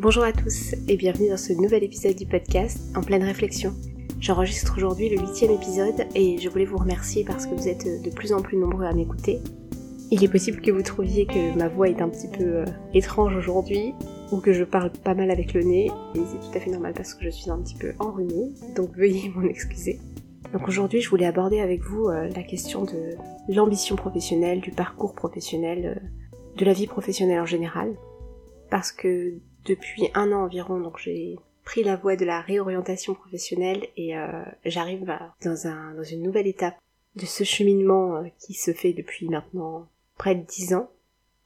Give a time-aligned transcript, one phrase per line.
[0.00, 3.74] Bonjour à tous et bienvenue dans ce nouvel épisode du podcast En pleine réflexion.
[4.18, 8.08] J'enregistre aujourd'hui le huitième épisode et je voulais vous remercier parce que vous êtes de
[8.08, 9.40] plus en plus nombreux à m'écouter.
[10.10, 12.64] Il est possible que vous trouviez que ma voix est un petit peu euh,
[12.94, 13.92] étrange aujourd'hui
[14.32, 16.94] ou que je parle pas mal avec le nez et c'est tout à fait normal
[16.96, 20.00] parce que je suis un petit peu enrhumée, donc veuillez m'en excuser.
[20.54, 23.16] Donc aujourd'hui je voulais aborder avec vous euh, la question de
[23.48, 27.94] l'ambition professionnelle, du parcours professionnel, euh, de la vie professionnelle en général.
[28.70, 29.34] Parce que
[29.66, 34.42] depuis un an environ, donc j'ai pris la voie de la réorientation professionnelle et euh,
[34.64, 35.04] j'arrive
[35.42, 36.76] dans, un, dans une nouvelle étape
[37.16, 40.90] de ce cheminement euh, qui se fait depuis maintenant près de dix ans.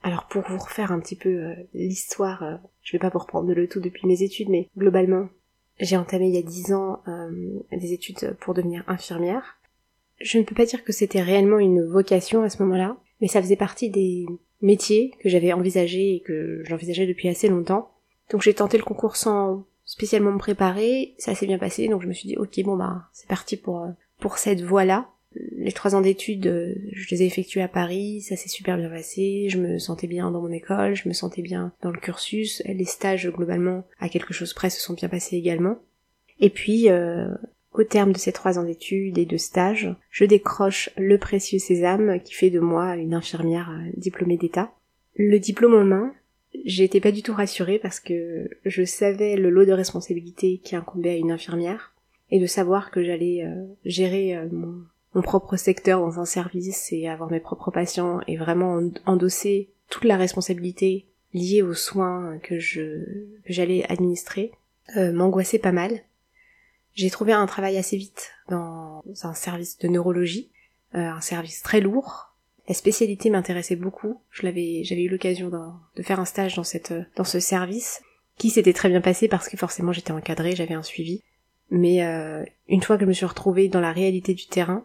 [0.02, 3.68] Alors pour vous refaire un petit peu euh, l'histoire, je vais pas vous reprendre le
[3.68, 5.28] tout depuis mes études, mais globalement,
[5.80, 7.02] j'ai entamé il y a dix ans
[7.72, 9.58] des études pour devenir infirmière.
[10.20, 13.42] Je ne peux pas dire que c'était réellement une vocation à ce moment-là, mais ça
[13.42, 14.26] faisait partie des
[14.62, 17.93] métiers que j'avais envisagé et que j'envisageais depuis assez longtemps.
[18.30, 22.08] Donc j'ai tenté le concours sans spécialement me préparer, ça s'est bien passé, donc je
[22.08, 25.10] me suis dit ok bon bah c'est parti pour euh, pour cette voie-là.
[25.56, 28.88] Les trois ans d'études, euh, je les ai effectués à Paris, ça s'est super bien
[28.88, 32.62] passé, je me sentais bien dans mon école, je me sentais bien dans le cursus,
[32.66, 35.78] les stages globalement à quelque chose près se sont bien passés également.
[36.40, 37.28] Et puis euh,
[37.72, 42.20] au terme de ces trois ans d'études et de stages, je décroche le précieux sésame
[42.20, 44.72] qui fait de moi une infirmière diplômée d'État.
[45.16, 46.12] Le diplôme en main,
[46.64, 51.10] J'étais pas du tout rassurée parce que je savais le lot de responsabilités qui incombait
[51.10, 51.92] à une infirmière
[52.30, 57.08] et de savoir que j'allais euh, gérer euh, mon, propre secteur dans un service et
[57.08, 63.04] avoir mes propres patients et vraiment endosser toute la responsabilité liée aux soins que je
[63.46, 64.52] j'allais administrer
[64.96, 66.00] euh, m'angoissait pas mal.
[66.94, 70.50] J'ai trouvé un travail assez vite dans un service de neurologie,
[70.92, 72.33] un service très lourd,
[72.68, 74.20] la spécialité m'intéressait beaucoup.
[74.30, 75.50] Je l'avais, j'avais eu l'occasion
[75.96, 78.02] de, faire un stage dans cette, dans ce service,
[78.38, 81.22] qui s'était très bien passé parce que forcément j'étais encadrée, j'avais un suivi.
[81.70, 84.84] Mais euh, une fois que je me suis retrouvée dans la réalité du terrain,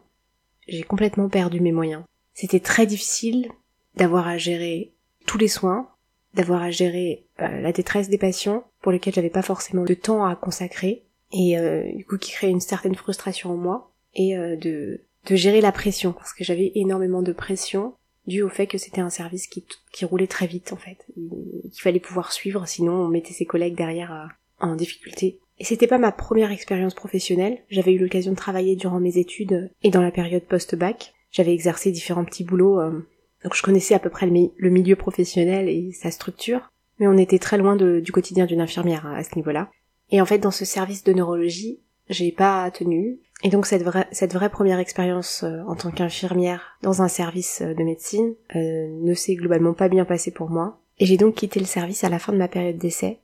[0.67, 2.03] j'ai complètement perdu mes moyens.
[2.33, 3.49] C'était très difficile
[3.95, 4.93] d'avoir à gérer
[5.25, 5.89] tous les soins,
[6.33, 10.25] d'avoir à gérer euh, la détresse des patients pour lesquels j'avais pas forcément de temps
[10.25, 15.01] à consacrer et euh, du coup qui créait une certaine frustration en moi et de
[15.29, 17.93] de gérer la pression parce que j'avais énormément de pression
[18.27, 21.81] dû au fait que c'était un service qui, qui roulait très vite en fait, qu'il
[21.81, 25.39] fallait pouvoir suivre sinon on mettait ses collègues derrière euh, en difficulté.
[25.59, 29.71] Et c'était pas ma première expérience professionnelle, j'avais eu l'occasion de travailler durant mes études
[29.83, 33.07] et dans la période post-bac, j'avais exercé différents petits boulots, euh,
[33.43, 36.69] donc je connaissais à peu près le, milieu professionnel et sa structure,
[36.99, 39.69] mais on était très loin du quotidien d'une infirmière à ce niveau-là.
[40.11, 44.49] Et en fait dans ce service de neurologie, j'ai pas tenu, et donc cette vraie,
[44.49, 49.35] première expérience euh, en tant qu'infirmière dans un service euh, de médecine euh, ne s'est
[49.35, 50.81] globalement pas bien passée pour moi.
[50.97, 53.19] Et j'ai donc quitté le service à la fin de ma période d'essai.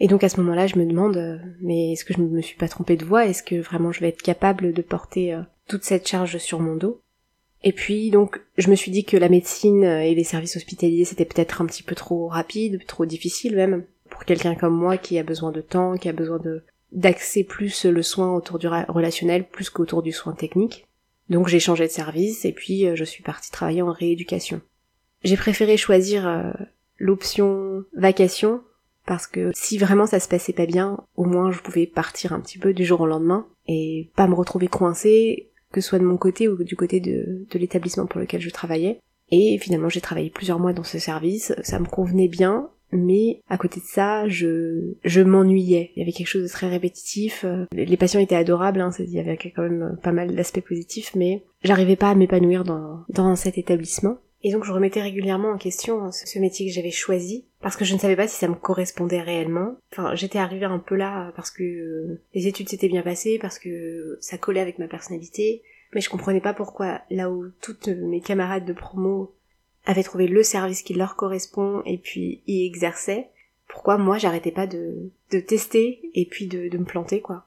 [0.00, 2.58] Et donc à ce moment-là, je me demande, mais est-ce que je ne me suis
[2.58, 3.26] pas trompée de voie?
[3.26, 5.38] Est-ce que vraiment je vais être capable de porter
[5.68, 7.00] toute cette charge sur mon dos?
[7.62, 11.24] Et puis donc je me suis dit que la médecine et les services hospitaliers c'était
[11.24, 15.22] peut-être un petit peu trop rapide, trop difficile même pour quelqu'un comme moi qui a
[15.22, 16.64] besoin de temps, qui a besoin de
[16.94, 20.86] d'axer plus le soin autour du relationnel plus qu'autour du soin technique.
[21.28, 24.60] Donc j'ai changé de service et puis euh, je suis partie travailler en rééducation.
[25.22, 26.52] J'ai préféré choisir euh,
[26.98, 28.62] l'option vacation
[29.06, 32.40] parce que si vraiment ça se passait pas bien, au moins je pouvais partir un
[32.40, 36.04] petit peu du jour au lendemain et pas me retrouver coincée, que ce soit de
[36.04, 39.00] mon côté ou du côté de, de l'établissement pour lequel je travaillais.
[39.30, 43.58] Et finalement j'ai travaillé plusieurs mois dans ce service, ça me convenait bien, mais à
[43.58, 45.90] côté de ça, je, je m'ennuyais.
[45.94, 47.44] Il y avait quelque chose de très répétitif.
[47.44, 51.14] Euh, les patients étaient adorables, hein, il y avait quand même pas mal d'aspects positifs,
[51.14, 54.18] mais j'arrivais pas à m'épanouir dans, dans cet établissement.
[54.46, 57.94] Et donc je remettais régulièrement en question ce métier que j'avais choisi, parce que je
[57.94, 59.76] ne savais pas si ça me correspondait réellement.
[59.90, 63.58] Enfin, j'étais arrivée un peu là parce que euh, les études s'étaient bien passées, parce
[63.58, 65.62] que ça collait avec ma personnalité,
[65.94, 69.33] mais je comprenais pas pourquoi, là où toutes mes camarades de promo
[69.84, 73.30] avaient trouvé le service qui leur correspond et puis y exerçaient,
[73.68, 77.46] pourquoi moi j'arrêtais pas de, de tester et puis de, de me planter quoi.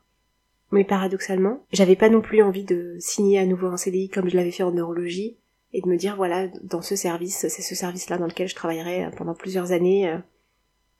[0.71, 4.35] Mais paradoxalement, j'avais pas non plus envie de signer à nouveau un CDI comme je
[4.35, 5.37] l'avais fait en neurologie
[5.73, 9.09] et de me dire voilà dans ce service, c'est ce service-là dans lequel je travaillerai
[9.17, 10.09] pendant plusieurs années.
[10.09, 10.17] Euh,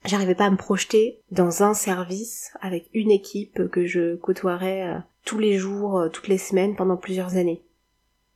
[0.04, 4.98] j'arrivais pas à me projeter dans un service avec une équipe que je côtoierais euh,
[5.24, 7.62] tous les jours, euh, toutes les semaines pendant plusieurs années.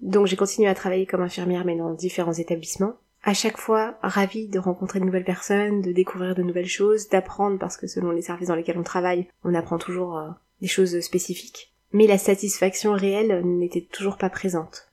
[0.02, 2.94] Donc j'ai continué à travailler comme infirmière mais dans différents établissements.
[3.24, 7.56] À chaque fois, ravie de rencontrer de nouvelles personnes, de découvrir de nouvelles choses, d'apprendre
[7.56, 10.28] parce que selon les services dans lesquels on travaille, on apprend toujours euh,
[10.60, 11.72] des choses spécifiques.
[11.92, 14.90] Mais la satisfaction réelle n'était toujours pas présente.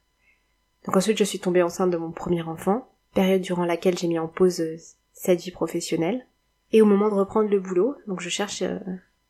[0.85, 4.19] Donc ensuite je suis tombée enceinte de mon premier enfant, période durant laquelle j'ai mis
[4.19, 4.77] en pause euh,
[5.13, 6.27] cette vie professionnelle.
[6.71, 8.77] Et au moment de reprendre le boulot, donc je cherche, euh,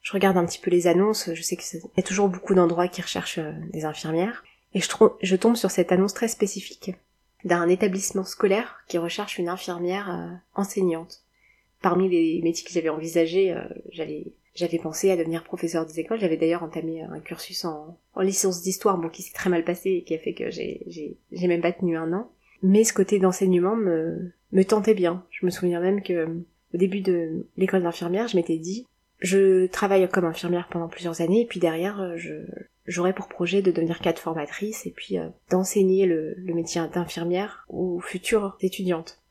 [0.01, 2.89] je regarde un petit peu les annonces, je sais qu'il y a toujours beaucoup d'endroits
[2.89, 3.39] qui recherchent
[3.71, 4.43] des infirmières,
[4.73, 4.89] et je,
[5.21, 6.93] je, tombe sur cette annonce très spécifique
[7.43, 11.23] d'un établissement scolaire qui recherche une infirmière euh, enseignante.
[11.81, 13.55] Parmi les métiers que j'avais envisagés,
[13.91, 16.19] j'allais j'avais pensé à devenir professeur des écoles.
[16.19, 19.91] J'avais d'ailleurs entamé un cursus en, en licence d'histoire, bon, qui s'est très mal passé
[19.91, 22.29] et qui a fait que j'ai, même pas tenu un an.
[22.61, 25.23] Mais ce côté d'enseignement me, me tentait bien.
[25.31, 26.25] Je me souviens même que
[26.73, 28.85] au début de l'école d'infirmière, je m'étais dit,
[29.19, 32.33] je travaille comme infirmière pendant plusieurs années, et puis derrière, euh, je,
[32.89, 37.99] j'aurais pour projet de devenir cadre formatrice, et puis euh, d'enseigner le, métier d'infirmière aux
[37.99, 39.21] futures étudiantes.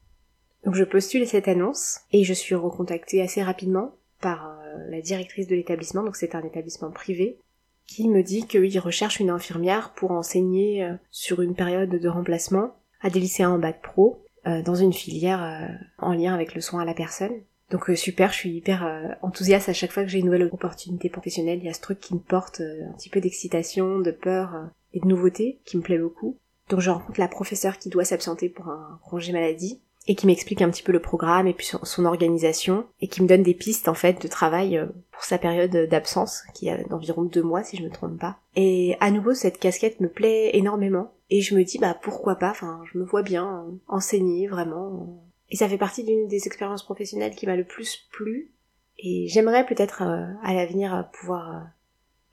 [0.65, 5.47] Donc je postule cette annonce, et je suis recontactée assez rapidement par euh, la directrice
[5.47, 7.39] de l'établissement, donc c'est un établissement privé,
[7.87, 13.09] qui me dit qu'il recherche une infirmière pour enseigner sur une période de remplacement à
[13.09, 15.67] des lycéens en bac pro, euh, dans une filière euh,
[15.99, 17.33] en lien avec le soin à la personne.
[17.71, 21.09] Donc euh, super, je suis hyper enthousiaste à chaque fois que j'ai une nouvelle opportunité
[21.09, 21.59] professionnelle.
[21.59, 25.01] Il y a ce truc qui me porte un petit peu d'excitation, de peur et
[25.01, 26.39] de nouveauté qui me plaît beaucoup.
[26.71, 30.63] Donc je rencontre la professeure qui doit s'absenter pour un congé maladie et qui m'explique
[30.63, 33.89] un petit peu le programme et puis son, organisation et qui me donne des pistes
[33.89, 34.81] en fait de travail
[35.13, 38.39] pour sa période d'absence qui est d'environ deux mois si je me trompe pas.
[38.57, 42.51] Et à nouveau cette casquette me plaît énormément et je me dis, bah pourquoi pas,
[42.51, 45.25] enfin, je me vois bien enseigner vraiment.
[45.51, 48.51] Et ça fait partie d'une des expériences professionnelles qui m'a le plus plu.
[48.99, 51.61] Et j'aimerais peut-être euh, à l'avenir euh, pouvoir euh,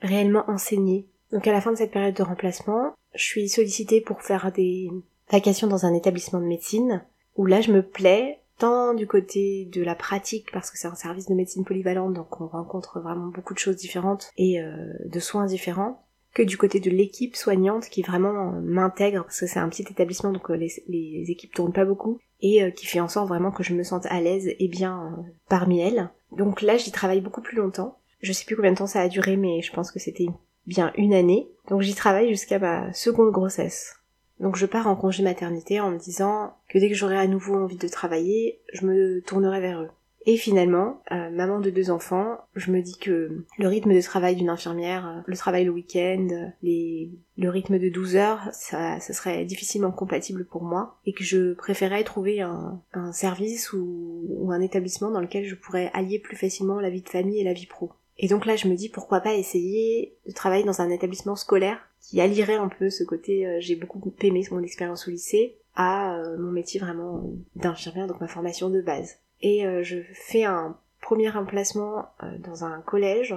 [0.01, 1.07] réellement enseigner.
[1.31, 4.89] Donc à la fin de cette période de remplacement, je suis sollicitée pour faire des
[5.31, 7.03] vacations dans un établissement de médecine,
[7.35, 10.95] où là je me plais, tant du côté de la pratique, parce que c'est un
[10.95, 14.61] service de médecine polyvalente, donc on rencontre vraiment beaucoup de choses différentes et
[15.03, 19.57] de soins différents, que du côté de l'équipe soignante qui vraiment m'intègre parce que c'est
[19.57, 23.07] un petit établissement donc euh, les, équipes tournent pas beaucoup et euh, qui fait en
[23.07, 26.09] sorte vraiment que je me sente à l'aise et bien euh, parmi elles.
[26.31, 27.99] Donc là j'y travaille beaucoup plus longtemps.
[28.21, 30.27] Je sais plus combien de temps ça a duré mais je pense que c'était
[30.67, 31.49] bien une année.
[31.69, 33.95] Donc j'y travaille jusqu'à ma seconde grossesse.
[34.39, 37.55] Donc je pars en congé maternité en me disant que dès que j'aurai à nouveau
[37.55, 39.89] envie de travailler, je me tournerai vers eux.
[40.27, 44.35] Et finalement, euh, maman de deux enfants, je me dis que le rythme de travail
[44.35, 47.11] d'une infirmière, euh, le travail le week-end, les...
[47.37, 51.53] le rythme de 12 heures, ça, ça serait difficilement compatible pour moi et que je
[51.53, 52.81] préférais trouver un,
[53.11, 57.09] service ou, ou, un établissement dans lequel je pourrais allier plus facilement la vie de
[57.09, 57.91] famille et la vie pro.
[58.17, 61.77] Et donc là, je me dis pourquoi pas essayer de travailler dans un établissement scolaire
[62.01, 66.21] qui allierait un peu ce côté euh, j'ai beaucoup aimé mon expérience au lycée à
[66.39, 71.29] mon métier vraiment d'infirmière, donc ma formation de base et euh, je fais un premier
[71.29, 73.35] emplacement euh, dans un collège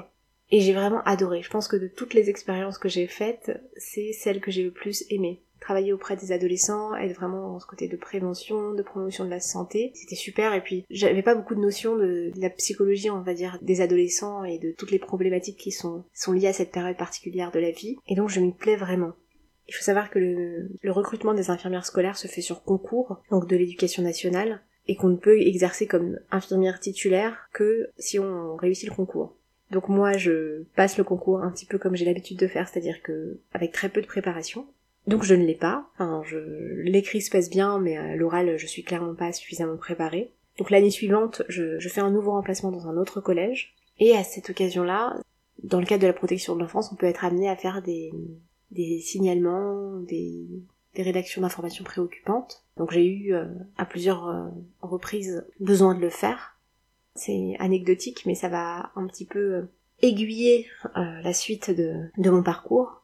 [0.51, 1.43] et j'ai vraiment adoré.
[1.43, 4.71] Je pense que de toutes les expériences que j'ai faites, c'est celle que j'ai le
[4.71, 5.43] plus aimée.
[5.61, 9.41] Travailler auprès des adolescents, être vraiment dans ce côté de prévention, de promotion de la
[9.41, 10.55] santé, c'était super.
[10.55, 14.45] Et puis, j'avais pas beaucoup de notions de, la psychologie, on va dire, des adolescents
[14.45, 17.97] et de toutes les problématiques qui sont, liées à cette période particulière de la vie.
[18.07, 19.13] Et donc, je m'y plais vraiment.
[19.67, 23.57] Il faut savoir que le recrutement des infirmières scolaires se fait sur concours, donc de
[23.57, 28.95] l'éducation nationale et qu'on ne peut exercer comme infirmière titulaire que si on réussit le
[28.95, 29.37] concours.
[29.71, 33.03] Donc moi je passe le concours un petit peu comme j'ai l'habitude de faire, c'est-à-dire
[33.03, 34.67] que avec très peu de préparation.
[35.07, 36.39] Donc je ne l'ai pas, enfin je
[36.83, 40.33] l'écrit se passe bien, mais à l'oral je suis clairement pas suffisamment préparée.
[40.57, 44.51] Donc l'année suivante, je, fais un nouveau remplacement dans un autre collège, et à cette
[44.51, 45.17] occasion-là,
[45.63, 49.01] dans le cadre de la protection de l'enfance, on peut être amené à faire des
[49.01, 50.49] signalements, des,
[50.95, 52.65] des rédactions d'informations préoccupantes.
[52.77, 54.49] Donc j'ai eu euh, à plusieurs euh,
[54.81, 56.57] reprises besoin de le faire.
[57.15, 59.63] C'est anecdotique, mais ça va un petit peu euh,
[60.01, 63.03] aiguiller la suite de, de mon parcours.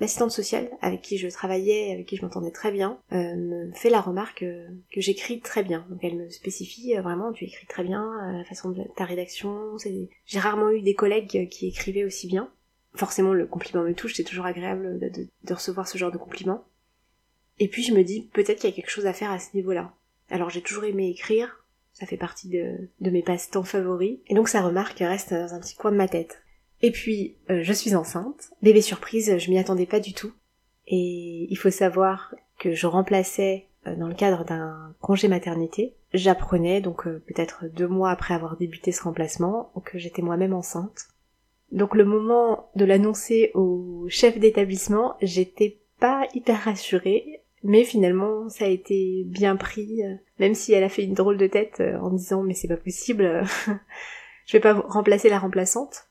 [0.00, 4.00] L'assistante sociale avec qui je travaillais, avec qui je m'entendais très bien, me fait la
[4.00, 5.86] remarque que j'écris très bien.
[5.90, 9.76] Donc elle me spécifie vraiment, tu écris très bien, la façon de ta rédaction.
[10.24, 12.50] J'ai rarement eu des collègues qui écrivaient aussi bien.
[12.94, 16.64] Forcément, le compliment me touche, c'est toujours agréable de recevoir ce genre de compliment.
[17.58, 19.54] Et puis je me dis, peut-être qu'il y a quelque chose à faire à ce
[19.54, 19.94] niveau-là.
[20.30, 24.62] Alors j'ai toujours aimé écrire, ça fait partie de, mes passe-temps favoris, et donc sa
[24.62, 26.42] remarque reste dans un petit coin de ma tête.
[26.82, 28.50] Et puis, euh, je suis enceinte.
[28.60, 30.32] Bébé surprise, je m'y attendais pas du tout.
[30.88, 35.94] Et il faut savoir que je remplaçais euh, dans le cadre d'un congé maternité.
[36.12, 41.06] J'apprenais donc euh, peut-être deux mois après avoir débuté ce remplacement que j'étais moi-même enceinte.
[41.70, 48.64] Donc le moment de l'annoncer au chef d'établissement, j'étais pas hyper rassurée mais finalement, ça
[48.64, 51.98] a été bien pris, euh, même si elle a fait une drôle de tête euh,
[52.00, 53.44] en disant mais c'est pas possible,
[54.46, 56.08] je vais pas remplacer la remplaçante.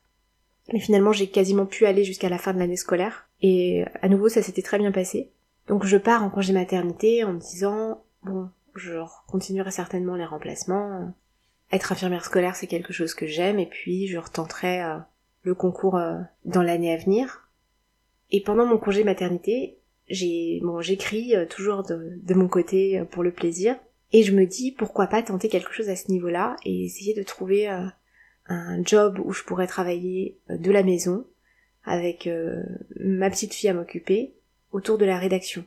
[0.72, 3.28] Mais finalement, j'ai quasiment pu aller jusqu'à la fin de l'année scolaire.
[3.40, 5.32] Et à nouveau, ça s'était très bien passé.
[5.66, 11.12] Donc je pars en congé maternité en me disant, bon, je continuerai certainement les remplacements.
[11.70, 14.98] être infirmière scolaire, c'est quelque chose que j'aime, et puis je retenterai euh,
[15.42, 17.48] le concours euh, dans l'année à venir.
[18.30, 19.78] Et pendant mon congé maternité,
[20.12, 23.76] j'ai bon, j'écris euh, toujours de, de, mon côté pour le plaisir,
[24.12, 27.22] et je me dis pourquoi pas tenter quelque chose à ce niveau-là et essayer de
[27.22, 27.66] trouver
[28.46, 31.24] un job où je pourrais travailler de la maison
[31.84, 32.28] avec
[33.00, 34.34] ma petite fille à m'occuper
[34.70, 35.64] autour de la rédaction.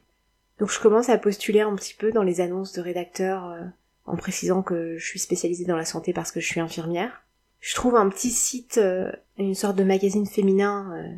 [0.60, 3.58] Donc je commence à postuler un petit peu dans les annonces de rédacteurs
[4.06, 7.26] en précisant que je suis spécialisée dans la santé parce que je suis infirmière.
[7.60, 11.18] Je trouve un petit site, euh, une sorte de magazine féminin euh,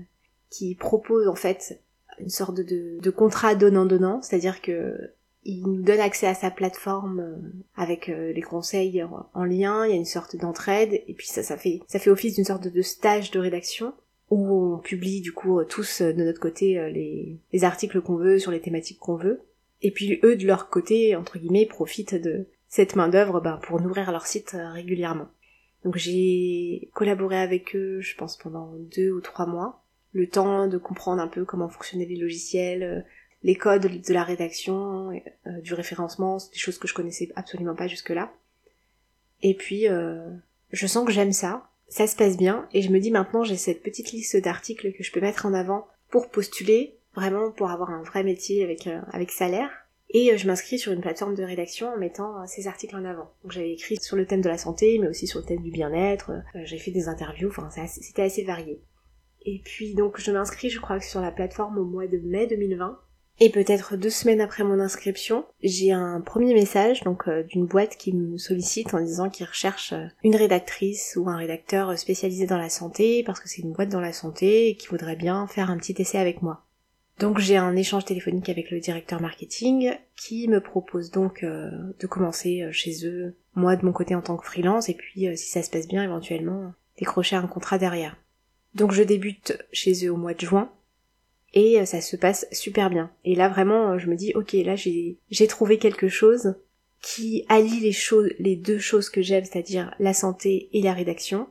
[0.50, 1.82] qui propose en fait
[2.20, 4.96] une sorte de, de contrat donnant-donnant, c'est-à-dire que
[5.44, 7.36] il nous donne accès à sa plateforme euh,
[7.76, 9.02] avec les conseils
[9.34, 12.10] en, lien, il y a une sorte d'entraide, et puis ça, ça fait, ça fait
[12.10, 13.94] office d'une sorte de stage de rédaction
[14.30, 18.52] où on publie du coup tous de notre côté les, les articles qu'on veut sur
[18.52, 19.40] les thématiques qu'on veut.
[19.82, 23.82] Et puis eux de leur côté, entre guillemets, profitent de, cette main d'œuvre ben, pour
[23.82, 25.28] nourrir leur site euh, régulièrement.
[25.84, 29.84] Donc j'ai collaboré avec eux, je pense, pendant deux ou trois mois,
[30.18, 33.02] le temps de comprendre un peu comment fonctionnaient les logiciels, euh,
[33.44, 37.88] les codes de la rédaction, euh, du référencement, des choses que je connaissais absolument pas
[37.88, 38.34] jusque-là.
[39.44, 39.86] Et puis,
[40.72, 43.56] je sens que j'aime ça, ça se passe bien, et je me dis maintenant j'ai
[43.56, 47.92] cette petite liste d'articles que je peux mettre en avant pour postuler, vraiment pour avoir
[47.92, 49.70] un vrai métier avec, avec salaire.
[50.10, 53.06] Et euh, je m'inscris sur une plateforme de rédaction en mettant euh, ces articles en
[53.06, 53.32] avant.
[53.44, 55.72] Donc j'avais écrit sur le thème de la santé, mais aussi sur le thème du
[55.72, 56.32] bien-être.
[56.32, 58.80] Euh, j'ai fait des interviews, enfin c'était assez varié.
[59.48, 62.46] Et puis donc je m'inscris, je crois que sur la plateforme au mois de mai
[62.46, 63.00] 2020.
[63.40, 68.14] Et peut-être deux semaines après mon inscription, j'ai un premier message donc d'une boîte qui
[68.14, 73.24] me sollicite en disant qu'ils recherchent une rédactrice ou un rédacteur spécialisé dans la santé
[73.24, 75.96] parce que c'est une boîte dans la santé et qui voudrait bien faire un petit
[76.00, 76.68] essai avec moi.
[77.20, 82.06] Donc j'ai un échange téléphonique avec le directeur marketing qui me propose donc euh, de
[82.06, 85.36] commencer euh, chez eux, moi de mon côté en tant que freelance, et puis euh,
[85.36, 88.18] si ça se passe bien éventuellement décrocher un contrat derrière.
[88.78, 90.72] Donc je débute chez eux au mois de juin
[91.54, 93.12] et ça se passe super bien.
[93.26, 96.56] Et là vraiment je me dis ok là j'ai trouvé quelque chose
[97.02, 101.48] qui allie les choses les deux choses que j'aime, c'est-à-dire la santé et la rédaction,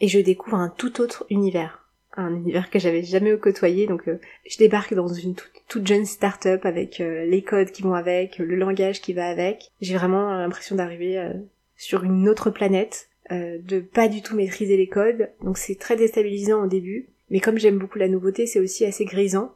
[0.00, 1.82] et je découvre un tout autre univers
[2.16, 3.86] un univers que j'avais jamais côtoyé.
[3.86, 5.34] Donc euh, je débarque dans une
[5.68, 9.70] toute, jeune start-up avec euh, les codes qui vont avec, le langage qui va avec.
[9.80, 11.32] J'ai vraiment l'impression d'arriver euh,
[11.76, 15.30] sur une autre planète, de pas du tout maîtriser les codes.
[15.42, 17.08] Donc c'est très déstabilisant au début.
[17.30, 19.52] Mais comme j'aime beaucoup la nouveauté, c'est aussi assez grisant.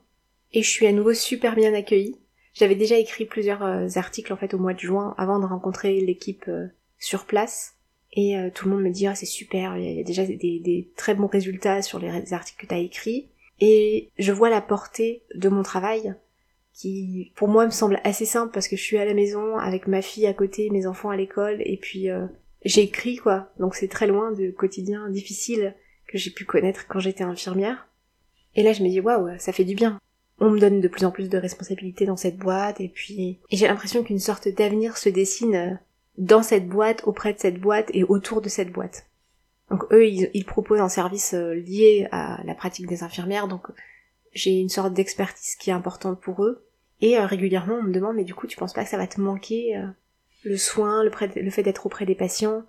[0.52, 2.16] Et je suis à nouveau super bien accueillie.
[2.54, 6.49] J'avais déjà écrit plusieurs articles en fait au mois de juin avant de rencontrer l'équipe
[6.99, 7.76] sur place.
[8.12, 10.88] Et euh, tout le monde me dit ah c'est super, il y a déjà des,
[10.96, 13.28] très bons résultats sur les articles que tu as écrits.
[13.61, 16.14] Et je vois la portée de mon travail
[16.73, 19.87] qui pour moi me semble assez simple parce que je suis à la maison avec
[19.87, 22.26] ma fille à côté, mes enfants à l'école et puis euh,
[22.66, 23.50] j'écris quoi.
[23.58, 25.75] Donc c'est très loin du quotidien difficile
[26.06, 27.88] que j'ai pu connaître quand j'étais infirmière.
[28.54, 29.99] Et là je me dis waouh, ça fait du bien.
[30.38, 33.56] On me donne de plus en plus de responsabilités dans cette boîte et puis et
[33.56, 35.75] j'ai l'impression qu'une sorte d'avenir se dessine euh,
[36.18, 39.06] dans cette boîte, auprès de cette boîte et autour de cette boîte.
[39.70, 43.66] Donc eux, ils, proposent un service euh, lié à la pratique des infirmières, donc
[44.32, 46.64] j'ai une sorte d'expertise qui est importante pour eux.
[47.00, 49.06] Et euh, régulièrement, on me demande, mais du coup, tu penses pas que ça va
[49.06, 49.76] te manquer
[50.44, 52.64] le soin, le, fait d'être auprès des patients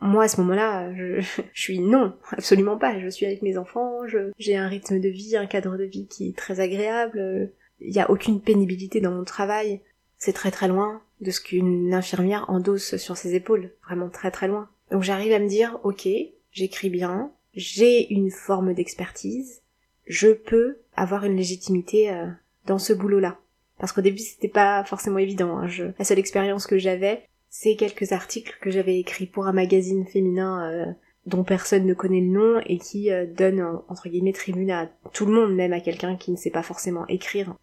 [0.00, 1.20] Moi, à ce moment-là, je,
[1.52, 2.98] je, suis non, absolument pas.
[3.00, 4.00] Je suis avec mes enfants,
[4.38, 7.52] j'ai un rythme de vie, un cadre de vie qui est très agréable.
[7.80, 9.80] Il n'y a aucune pénibilité dans mon travail.
[10.18, 14.48] C'est très très loin de ce qu'une infirmière endosse sur ses épaules, vraiment très très
[14.48, 14.68] loin.
[14.90, 16.08] Donc j'arrive à me dire, ok,
[16.52, 19.62] j'écris bien, j'ai une forme d'expertise,
[20.06, 22.26] je peux avoir une légitimité euh,
[22.66, 23.38] dans ce boulot-là.
[23.78, 25.58] Parce qu'au début c'était pas forcément évident.
[25.58, 25.68] Hein.
[25.98, 30.70] La seule expérience que j'avais, c'est quelques articles que j'avais écrits pour un magazine féminin
[30.70, 30.86] euh,
[31.26, 35.26] dont personne ne connaît le nom et qui euh, donne entre guillemets tribune à tout
[35.26, 37.56] le monde, même à quelqu'un qui ne sait pas forcément écrire.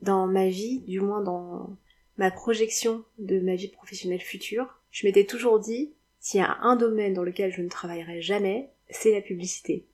[0.00, 1.76] Dans ma vie, du moins dans
[2.16, 6.76] ma projection de ma vie professionnelle future, je m'étais toujours dit, s'il y a un
[6.76, 9.86] domaine dans lequel je ne travaillerai jamais, c'est la publicité.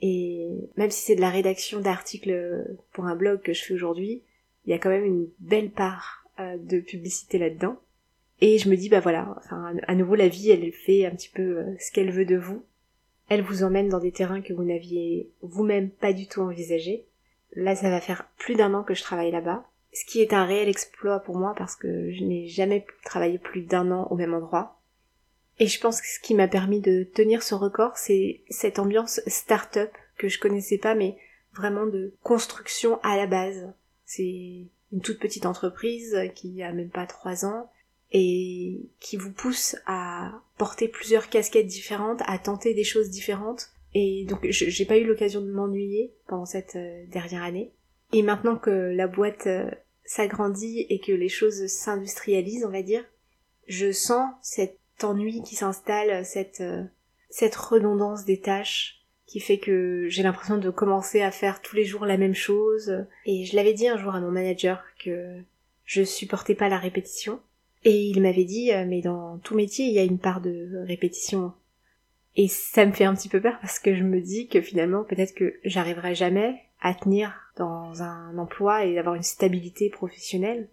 [0.00, 4.22] Et même si c'est de la rédaction d'articles pour un blog que je fais aujourd'hui,
[4.66, 7.76] il y a quand même une belle part euh, de publicité là-dedans.
[8.40, 11.30] Et je me dis, bah voilà, enfin, à nouveau, la vie, elle fait un petit
[11.30, 12.64] peu euh, ce qu'elle veut de vous.
[13.28, 17.06] Elle vous emmène dans des terrains que vous n'aviez vous-même pas du tout envisagés.
[17.54, 20.44] Là, ça va faire plus d'un an que je travaille là-bas ce qui est un
[20.44, 24.34] réel exploit pour moi parce que je n'ai jamais travaillé plus d'un an au même
[24.34, 24.80] endroit.
[25.58, 29.20] Et je pense que ce qui m'a permis de tenir ce record, c'est cette ambiance
[29.26, 31.16] start-up que je connaissais pas, mais
[31.54, 33.70] vraiment de construction à la base.
[34.14, 37.70] C'est une toute petite entreprise qui a même pas trois ans
[38.10, 43.70] et qui vous pousse à porter plusieurs casquettes différentes, à tenter des choses différentes.
[43.94, 47.72] Et donc j'ai pas eu l'occasion de m'ennuyer pendant cette euh, dernière année.
[48.12, 49.70] Et maintenant que la boîte euh,
[50.04, 53.04] s'agrandit et que les choses s'industrialisent, on va dire,
[53.66, 56.84] je sens cet ennui qui s'installe, cette, euh,
[57.30, 59.01] cette redondance des tâches
[59.32, 63.06] qui fait que j'ai l'impression de commencer à faire tous les jours la même chose.
[63.24, 65.40] Et je l'avais dit un jour à mon manager que
[65.86, 67.40] je supportais pas la répétition.
[67.84, 70.84] Et il m'avait dit, euh, mais dans tout métier, il y a une part de
[70.86, 71.54] répétition.
[72.36, 75.02] Et ça me fait un petit peu peur parce que je me dis que finalement,
[75.02, 80.68] peut-être que j'arriverai jamais à tenir dans un emploi et d'avoir une stabilité professionnelle.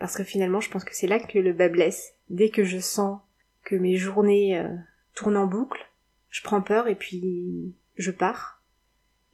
[0.00, 2.14] Parce que finalement, je pense que c'est là que le bas blesse.
[2.30, 3.20] Dès que je sens
[3.62, 4.74] que mes journées euh,
[5.14, 5.88] tournent en boucle,
[6.30, 8.62] je prends peur et puis je pars.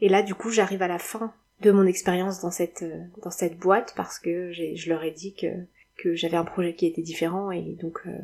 [0.01, 3.31] Et là, du coup, j'arrive à la fin de mon expérience dans cette euh, dans
[3.31, 5.49] cette boîte parce que je leur ai dit que
[5.97, 8.17] que j'avais un projet qui était différent et donc euh,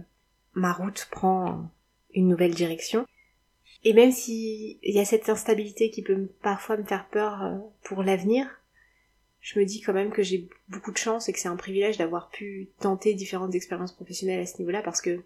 [0.54, 1.68] ma route prend
[2.12, 3.06] une nouvelle direction.
[3.82, 7.58] Et même si il y a cette instabilité qui peut parfois me faire peur euh,
[7.82, 8.46] pour l'avenir,
[9.40, 11.98] je me dis quand même que j'ai beaucoup de chance et que c'est un privilège
[11.98, 15.22] d'avoir pu tenter différentes expériences professionnelles à ce niveau-là parce que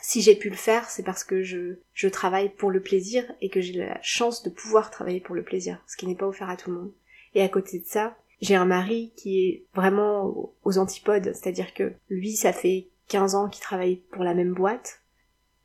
[0.00, 3.48] si j'ai pu le faire, c'est parce que je, je travaille pour le plaisir et
[3.48, 6.50] que j'ai la chance de pouvoir travailler pour le plaisir, ce qui n'est pas offert
[6.50, 6.92] à tout le monde.
[7.34, 11.92] Et à côté de ça, j'ai un mari qui est vraiment aux antipodes, c'est-à-dire que
[12.10, 15.02] lui, ça fait 15 ans qu'il travaille pour la même boîte,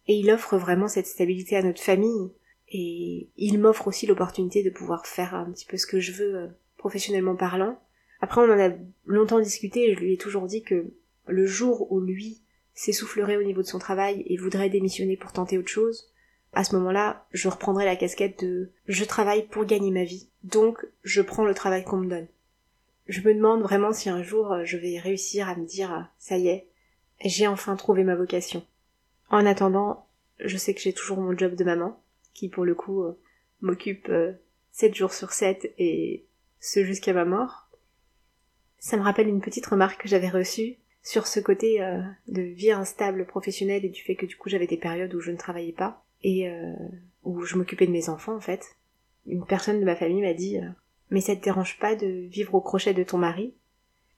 [0.07, 2.31] et il offre vraiment cette stabilité à notre famille,
[2.69, 6.35] et il m'offre aussi l'opportunité de pouvoir faire un petit peu ce que je veux
[6.35, 7.79] euh, professionnellement parlant.
[8.21, 8.73] Après, on en a
[9.05, 10.93] longtemps discuté, et je lui ai toujours dit que
[11.27, 12.41] le jour où lui
[12.79, 16.09] s'essoufflerait au niveau de son travail et voudrait démissionner pour tenter autre chose,
[16.53, 20.87] à ce moment-là, je reprendrai la casquette de je travaille pour gagner ma vie, donc
[21.03, 22.27] je prends le travail qu'on me donne.
[23.07, 26.01] Je me demande vraiment si un jour euh, je vais réussir à me dire euh,
[26.19, 26.67] ça y est,
[27.25, 28.65] j'ai enfin trouvé ma vocation.
[29.29, 30.07] En attendant,
[30.39, 32.01] je sais que j'ai toujours mon job de maman,
[32.33, 33.19] qui pour le coup euh,
[33.59, 34.09] m'occupe
[34.71, 36.25] 7 jours sur 7 et
[36.61, 37.67] ce jusqu'à ma mort.
[38.77, 40.77] Ça me rappelle une petite remarque que j'avais reçue
[41.09, 41.79] sur ce côté
[42.27, 45.31] de vie instable professionnelle et du fait que du coup j'avais des périodes où je
[45.31, 46.47] ne travaillais pas et
[47.23, 48.77] où je m'occupais de mes enfants en fait.
[49.25, 50.59] Une personne de ma famille m'a dit
[51.09, 53.53] mais ça te dérange pas de vivre au crochet de ton mari?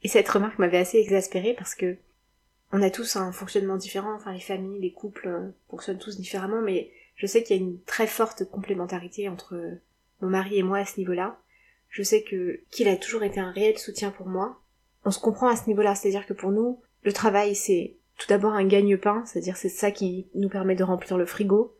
[0.03, 1.97] Et cette remarque m'avait assez exaspérée parce que
[2.71, 6.61] on a tous un fonctionnement différent, enfin les familles, les couples euh, fonctionnent tous différemment,
[6.61, 9.55] mais je sais qu'il y a une très forte complémentarité entre
[10.21, 11.39] mon mari et moi à ce niveau-là.
[11.89, 14.61] Je sais que qu'il a toujours été un réel soutien pour moi.
[15.05, 18.53] On se comprend à ce niveau-là, c'est-à-dire que pour nous, le travail c'est tout d'abord
[18.53, 21.75] un gagne-pain, c'est-à-dire c'est ça qui nous permet de remplir le frigo.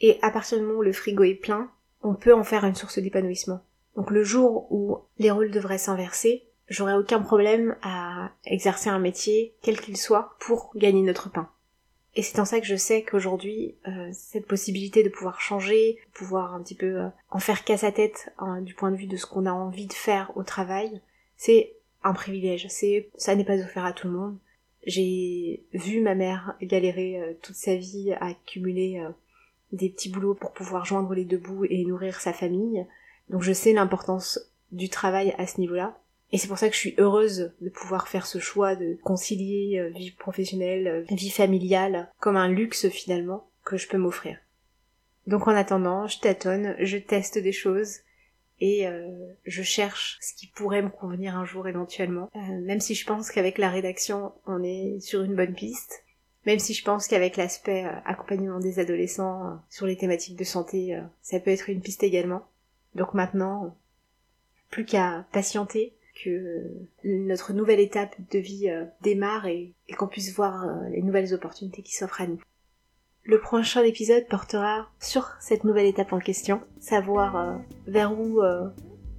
[0.00, 1.70] Et à partir du moment où le frigo est plein,
[2.02, 3.64] on peut en faire une source d'épanouissement.
[3.96, 9.54] Donc le jour où les rôles devraient s'inverser, j'aurais aucun problème à exercer un métier,
[9.62, 11.48] quel qu'il soit, pour gagner notre pain.
[12.16, 16.12] Et c'est en ça que je sais qu'aujourd'hui, euh, cette possibilité de pouvoir changer, de
[16.12, 19.06] pouvoir un petit peu euh, en faire qu'à sa tête hein, du point de vue
[19.06, 21.00] de ce qu'on a envie de faire au travail,
[21.36, 22.66] c'est un privilège.
[22.68, 24.38] C'est, ça n'est pas offert à tout le monde.
[24.86, 29.02] J'ai vu ma mère galérer euh, toute sa vie à accumuler
[29.72, 32.86] des petits boulots pour pouvoir joindre les deux bouts et nourrir sa famille.
[33.30, 34.38] Donc je sais l'importance
[34.72, 35.98] du travail à ce niveau-là.
[36.32, 39.78] Et c'est pour ça que je suis heureuse de pouvoir faire ce choix de concilier
[39.78, 44.38] euh, vie professionnelle, euh, vie familiale, comme un luxe finalement que je peux m'offrir.
[45.26, 47.98] Donc en attendant, je tâtonne, je teste des choses
[48.60, 49.08] et euh,
[49.44, 52.30] je cherche ce qui pourrait me convenir un jour éventuellement.
[52.34, 56.04] même si je pense qu'avec la rédaction, on est sur une bonne piste.
[56.46, 61.40] Même si je pense qu'avec l'aspect accompagnement des adolescents sur les thématiques de santé, ça
[61.40, 62.42] peut être une piste également.
[62.94, 63.74] Donc maintenant,
[64.70, 66.70] plus qu'à patienter que
[67.04, 71.82] notre nouvelle étape de vie euh, démarre et, qu'on puisse voir euh, les nouvelles opportunités
[71.82, 72.40] qui s'offrent à nous.
[73.24, 77.54] Le prochain épisode portera sur cette nouvelle étape en question, savoir euh,
[77.86, 78.40] vers où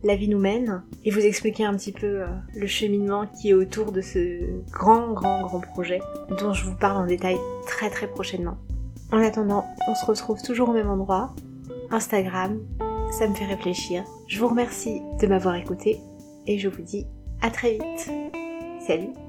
[0.04, 3.91] la vie nous mène et vous expliquer un petit peu le cheminement qui est autour
[3.91, 6.00] de ce grand grand grand projet
[6.39, 8.58] dont je vous parle en détail très très prochainement.
[9.12, 11.34] En attendant, on se retrouve toujours au même endroit,
[11.89, 12.60] Instagram,
[13.12, 14.04] ça me fait réfléchir.
[14.28, 16.00] Je vous remercie de m'avoir écouté
[16.48, 17.08] et je vous dis
[17.41, 18.12] à très vite.
[18.86, 19.25] Salut